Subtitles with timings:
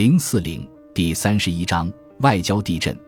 [0.00, 2.98] 零四零第三十一章外交地震。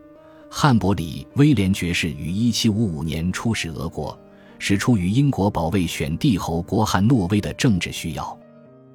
[0.47, 4.15] 汉伯里威廉爵士于一七五五年出使俄国，
[4.59, 8.39] 是出于英国保卫选帝侯国汉诺威的政治需要。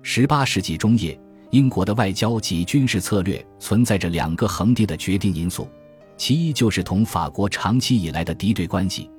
[0.01, 5.67] 十八世纪中叶，英国的外交及军事策略存在着两个恒定的决定因素：
[6.17, 9.11] 其一就是同法国长期以来的敌对关系，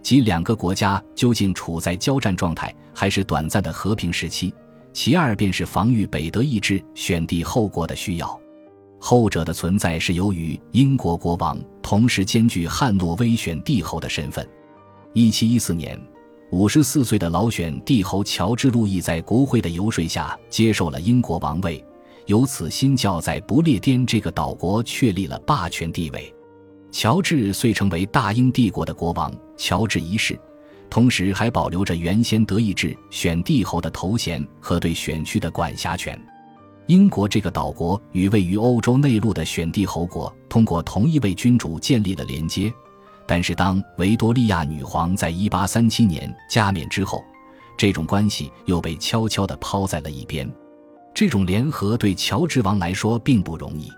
[0.00, 4.54] 即两个国家究竟处在交战状态还是短暂的和平时期。
[4.98, 8.40] 其二便是防御北德意志选帝后国的需要，
[8.98, 14.44] 后者的存在是由于英国国王同时兼具汉诺威选帝侯的身份。
[15.12, 15.96] 一七一四年，
[16.50, 21.84] 五十四岁的老选帝侯乔治·路易在国会的游说下接受了英国王位，
[22.26, 26.34] 由此新教在不列颠这个岛国确立了霸权地位。
[26.90, 30.36] 乔治遂成为大英帝国的国王，乔治一世。
[30.90, 36.18] 同时还保留着原先德意志选帝侯的头衔和对选区的管辖权。
[36.86, 42.72] 英国这个岛国与位于欧洲内陆的选帝侯国通过同一位君主建立了连接，
[43.26, 47.22] 但是当维多利亚女皇在1837年加冕之后，
[47.76, 50.50] 这种关系又被悄悄地抛在了一边。
[51.14, 53.92] 这种联合对乔治王来说并不容易。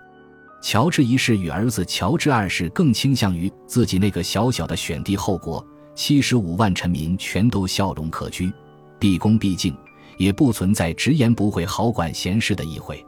[0.61, 5.65] 乔治一世与儿子乔治二世更倾向于自己那个小小的选帝后国。
[5.93, 8.51] 七十五万臣民全都笑容可掬，
[8.97, 9.75] 毕恭毕敬，
[10.17, 13.05] 也不存在直言不讳、好管闲事的议会。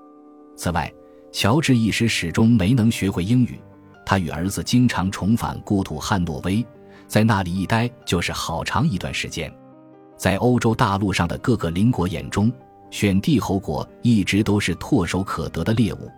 [0.56, 0.92] 此外，
[1.32, 3.60] 乔治一时始终没能学会英语，
[4.06, 6.64] 他与儿子经常重返故土汉诺威，
[7.08, 9.52] 在那里一待就是好长一段时间。
[10.16, 12.52] 在欧洲大陆上的各个邻国眼中，
[12.92, 16.12] 选帝侯国一直都是唾手可得的猎物，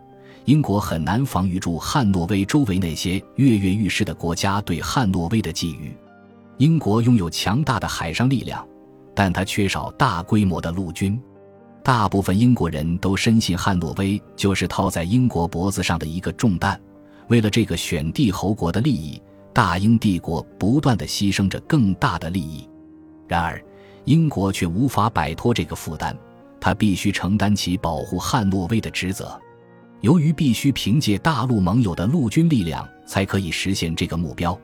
[0.44, 5.92] 英国很难防御住汉诺威周围那些跃跃欲试的国家对汉诺威的觊觎。
[6.58, 8.66] 英国拥有强大的海上力量，
[9.14, 11.22] 但它缺少大规模的陆军。
[11.84, 16.80] 大部分英国人都深信汉诺威就是套在英国脖子上的一个重担。
[17.28, 19.22] 为了这个选帝侯国的利益，
[19.54, 22.68] 大英帝国不断的牺牲着更大的利益。
[23.28, 23.62] 然而，
[24.06, 26.16] 英国却无法摆脱这个负担，
[26.60, 29.40] 他必须承担起保护汉诺威的职责。
[30.02, 34.58] 由于必须凭借大陆盟友的陆军力量才可以实现这个目标。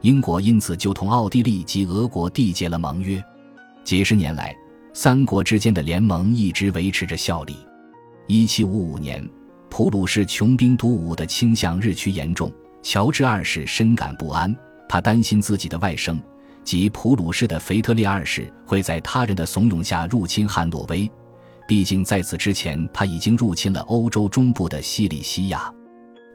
[0.00, 3.22] 英国因此就同奥地利及俄国缔结了盟约，
[3.82, 4.54] 几十年来，
[4.94, 7.56] 三国之间的联盟一直维持着效力。
[8.28, 9.28] 一七五五年，
[9.68, 14.54] 普鲁士穷兵黩武的倾向日趋严重，乔治二世深感不安，
[14.88, 16.16] 他担心自己的外甥
[16.62, 21.10] 及普鲁士的腓特烈二世会在他人的怂恿下入侵汉诺威，
[21.66, 25.72] 毕竟在此之前他已经入侵了欧洲中部的西里西亚。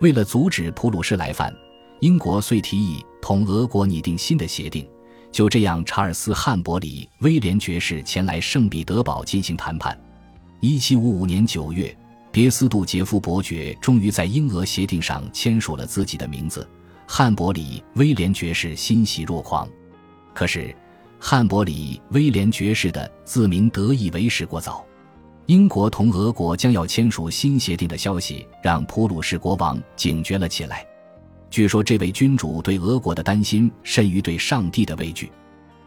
[0.02, 1.54] 为了阻止普鲁士来犯。
[2.04, 4.86] 英国遂提议同俄国拟定新的协定。
[5.32, 9.98] 就这样，查尔斯·汉伯里威廉爵士前来圣彼得堡进行谈判。
[10.60, 11.98] 1755年9月，
[12.30, 16.70] 别斯杜杰夫伯爵终于在英俄协定上签署了自己的名字。
[17.08, 19.66] 汉伯里威廉爵士欣喜若狂。
[20.34, 20.76] 可是，
[21.22, 24.86] 汉伯里威廉爵士的自鸣得意为时过早。
[25.46, 30.86] 英国同俄国将要签署新协定的消息，让普鲁士国王警觉了起来。
[31.54, 35.32] 据说这位君主对俄国的担心甚于对上帝的畏惧，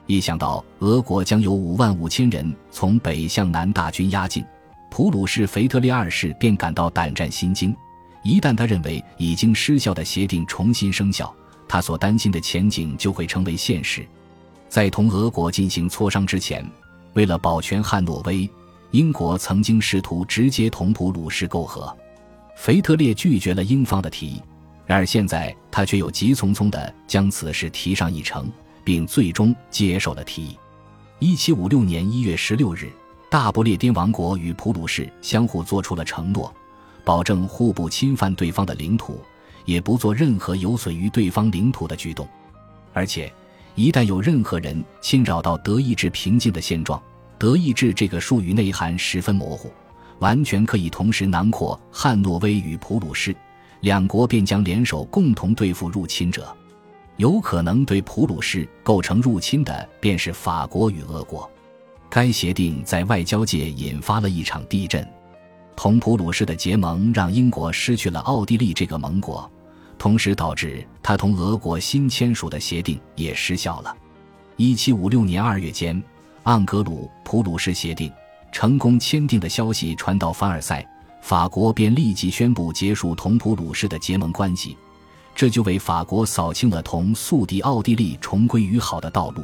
[0.07, 4.45] 一想到俄国将有五万五千人从北向南大军压境，
[4.93, 7.77] 普鲁士腓特烈二世便感到胆战心惊。
[8.23, 11.35] 一旦他认为已经失效的协定重新生效，
[11.67, 14.07] 他所担心的前景就会成为现实。
[14.69, 16.65] 在同俄国进行磋商之前，
[17.15, 18.49] 为了保全汉诺威，
[18.93, 21.93] 英国曾经试图直接同普鲁士媾和，
[22.55, 24.41] 腓特烈拒绝了英方的提议。
[24.87, 28.49] 然而现在，他却又急匆匆地将此事提上议程，
[28.85, 30.57] 并最终接受了提议。
[31.19, 32.89] 一七五六年一月十六日，
[33.29, 36.55] 大不列颠王国与普鲁士相互做出了承诺，
[37.05, 39.21] 保证互不侵犯对方的领土，
[39.65, 42.29] 也不做任何有损于对方领土的举动。
[42.93, 43.33] 而且，
[43.75, 47.03] 一旦有任何人侵扰到德意志平静的现状，
[47.39, 49.71] 德意志这个术语内涵十分模糊，
[50.21, 53.35] 完全可以同时囊括汉诺威与普鲁士。
[53.81, 56.55] 两国便将联手共同对付入侵者，
[57.17, 61.49] 有可能对普鲁士构成入侵的便是法国与俄国。
[62.09, 65.07] 该协定在外交界引发了一场地震。
[65.75, 69.51] 同普鲁士的结盟让英国失去了奥地利这个盟国，
[69.99, 73.95] 同时导致他同俄国新签署的协定也失效了。
[74.57, 76.03] 一七五六年二月间，
[76.45, 78.11] 盎格鲁普鲁士协定
[78.51, 80.87] 成功签订的消息传到凡尔赛。
[81.27, 84.79] 法国便立即宣布结束同普鲁士的结盟关系，
[85.35, 89.43] 这就为法国扫清了同宿敌奥地利重归于好的道路。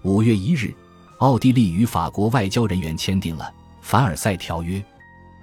[0.00, 0.74] 五月一日，
[1.18, 3.44] 奥地利与法国外交人员签订了
[3.82, 4.78] 《凡尔赛条约》。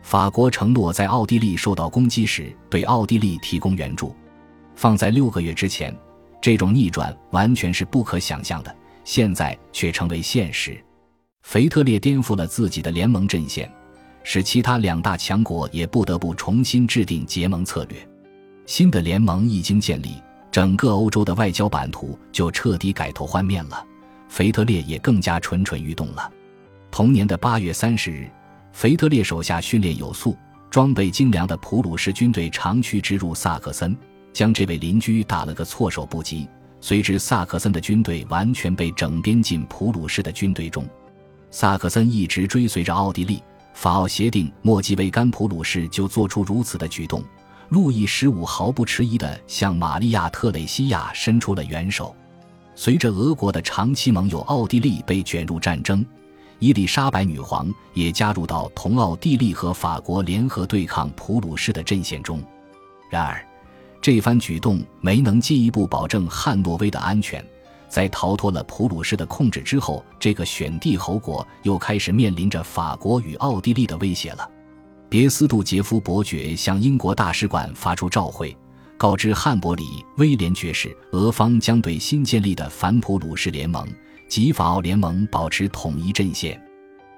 [0.02, 4.16] 法国承诺在奥地利受到攻击时对奥地利提供援助。
[4.76, 5.96] 放在六个月之前，
[6.42, 10.84] 这种逆转完全是不可想象的，现在却成为现实。
[11.44, 13.72] 腓特烈颠覆了自己的联盟阵线，
[14.30, 17.98] 使其他两大强国也不得不重新制定结盟策略。
[18.66, 20.22] 新的联盟一经建立，
[20.52, 23.82] 整个欧洲的外交版图就彻底改头换面了。
[24.28, 26.30] 腓特烈也更加蠢蠢欲动了。
[26.92, 28.30] 同年的八月三十日，
[28.74, 30.36] 腓特烈手下训练有素、
[30.70, 33.96] 装备精良的普鲁士军队长驱直入萨克森，
[34.34, 36.50] 将这位邻居打了个措手不及。
[36.82, 40.86] 随之，萨克森的军队完全被整编进普鲁士的军队中。
[41.50, 43.42] 萨克森一直追随着奥地利，
[43.78, 47.24] 法奥协定莫基维甘普鲁士就做出如此的举动。
[47.70, 52.16] 路易十五毫不迟疑地向玛利亚特蕾西亚伸出了援手。
[52.74, 56.04] 随着俄国的长期盟友奥地利被卷入战争，
[56.58, 62.42] 伊丽莎白女皇也加入到同奥地利和法国联合对抗普鲁士的阵线中。
[63.12, 63.46] 然而，
[64.02, 67.46] 这番举动没能进一步保证汉诺威的安全。
[67.90, 74.50] 在逃脱了普鲁士的控制之后，这个选帝侯国又开始面临着法国与奥地利的威胁了。
[75.10, 78.56] 别斯杜杰夫伯爵向英国大使馆发出召会。
[78.98, 83.88] 告知汉伯里威廉爵士，俄方将对新建立的反普鲁士联盟
[84.28, 86.60] 及法奥联盟保持统一阵线。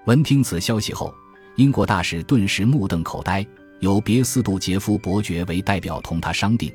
[0.05, 1.13] 闻听此消息后，
[1.55, 3.45] 英国大使顿时目瞪口呆。
[3.79, 6.69] 由别斯杜杰夫伯爵为代表同他商定，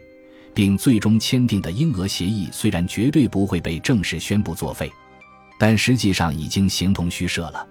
[0.55, 4.91] 并最终签订的英俄协议，虽然绝对不会被正式宣布作废，
[5.59, 7.67] 但实际上已经形同虚设了。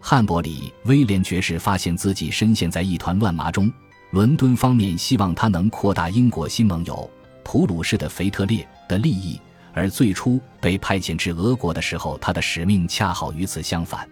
[0.00, 3.72] 汉伯里威廉爵士发现自己深陷在一团乱麻中。
[4.10, 7.10] 伦敦方面希望他能扩大英国新盟友
[7.44, 9.38] 普鲁士的腓特烈的利益，
[9.74, 14.08] 而最初被派遣至俄国的时候，他的使命恰好与此相反。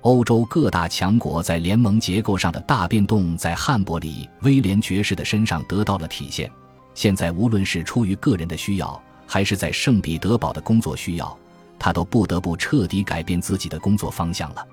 [0.00, 6.50] 欧洲各大强国在联盟结构上的大变动，在汉伯里威廉爵士的身上得到了体现。
[6.98, 11.38] 现在，无论是出于个人的需要，还是在圣彼得堡的工作需要，
[11.78, 14.66] 他都不得不彻底改变自己的工作方向了。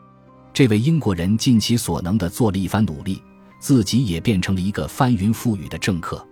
[0.51, 3.22] 这位英国人尽其所能地做了一番努力。
[3.60, 6.27] 自己也变成了一个翻云覆雨的政客。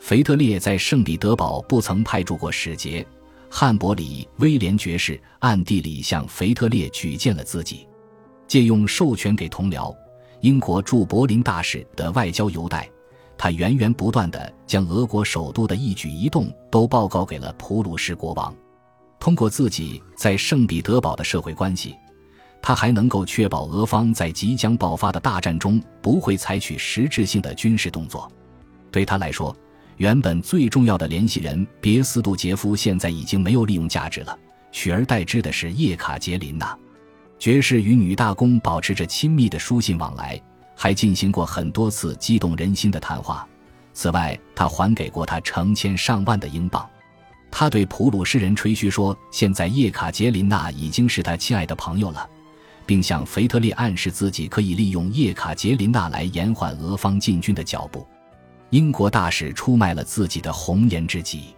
[0.00, 3.06] 腓特烈在圣彼得堡不曾派驻过使节，
[3.48, 7.86] 汉伯里威廉爵士暗地里向腓特烈举荐了自己，
[8.48, 9.94] 借用授权给同僚
[10.40, 12.90] 英国驻柏林大使的外交邮袋，
[13.38, 18.54] 他源源不断地将俄国首都的一举一动都报告给了普鲁士国王。
[19.18, 21.94] 通过自己在圣彼得堡的社会关系。
[22.60, 28.30] 他还能够确保俄方在即将爆发的大战中不会采取实质性的军事动作。
[28.90, 29.56] 对他来说，
[29.96, 34.36] 原本最重要的联系人别斯杜杰夫现在已经没有利用价值了，
[34.72, 36.76] 取而代之的是叶卡捷琳娜
[37.38, 40.40] 爵士与女大公保持着亲密的书信往来，
[40.78, 43.44] 还进行过很多次激动人心的谈话。
[43.92, 46.88] 此外，他还给过他成千上万的英镑。
[47.50, 52.30] 他对普鲁士人吹嘘说，现在叶卡捷琳娜已经是他亲爱的朋友了。
[52.86, 58.06] 并向腓特烈暗示自己可以利用叶卡捷琳娜来延缓俄方进军的脚步。
[58.70, 61.54] 英国大使出卖了自己的红颜知己。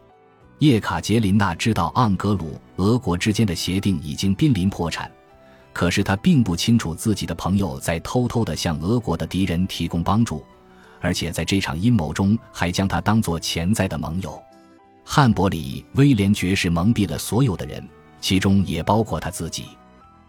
[0.59, 5.09] 叶卡捷琳娜知道盎格鲁俄国之间的协定已经濒临破产，
[5.73, 10.45] 可是他并不清楚自己的朋友在偷偷地向俄国的敌人提供帮助，
[11.01, 14.41] 而且在这场阴谋中还将他当作潜在的盟友。
[15.05, 17.87] 汉伯里威廉爵士蒙蔽了所有的人，
[18.21, 19.65] 其中也包括他自己。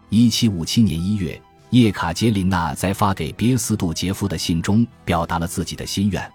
[0.08, 6.32] 一七五七年一月，叶卡捷琳娜在发给别斯杜杰夫的信中表达了自己的心愿：“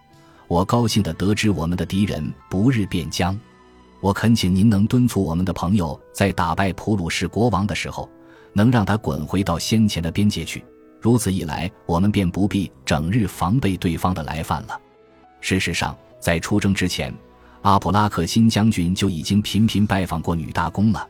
[0.47, 3.37] 我高兴地得知我们的敌人不日便将，
[3.99, 8.09] 我恳请您能敦促我们的朋友，在打败普鲁士国王的时候，
[8.57, 10.65] 能让他滚回到先前的边界去。
[10.99, 14.81] 如此一来，我们便不必整日防备对方的来犯了。”
[15.39, 17.13] 事实上，在出征之前，
[17.61, 21.07] 阿普拉克新将军就已经频频拜访过女大公了。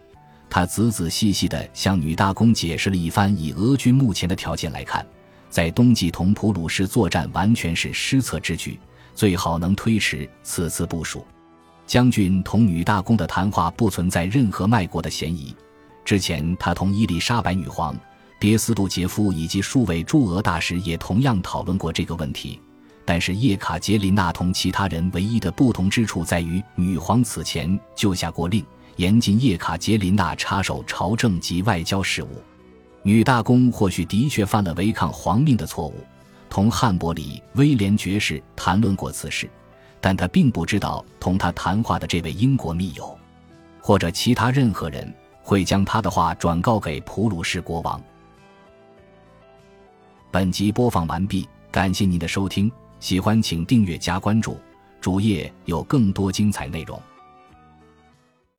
[0.50, 5.06] 他仔仔细细地向女大公解释了一番，以俄军目前的条件来看，
[5.50, 8.77] 在冬季同普鲁士作战完全是失策之举，
[9.16, 11.25] 最好能推迟此次部署。
[11.86, 15.56] 将军同女大公的谈话不存在任何卖国的嫌疑。
[16.08, 17.94] 之前他同伊丽莎白女皇、
[18.40, 22.62] 别斯杜杰夫以及数位驻俄大使也同样讨论过这个问题。
[23.04, 28.66] 但是叶卡捷琳娜同其他人唯一的不同之处在于，女皇此前就下过令。
[28.96, 32.42] 严禁叶卡捷琳娜插手朝政及外交事务。
[33.04, 35.96] 女大公或许的确犯了违抗皇命的错误，
[36.50, 39.50] 同汉伯里威廉爵士谈论过此事，
[40.00, 43.14] 但他并不知道同他谈话的这位英国密友，
[43.82, 45.14] 或者其他任何人
[45.48, 48.04] 会将他的话转告给普鲁士国王。
[50.30, 51.48] 本集播放完毕。
[51.72, 54.60] 感谢您的收听，喜欢请订阅加关注，
[55.00, 57.01] 主页有更多精彩内容。